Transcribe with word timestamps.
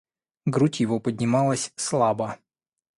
Грудь 0.45 0.79
его 0.79 0.99
поднималась 0.99 1.73
слабо. 1.75 2.37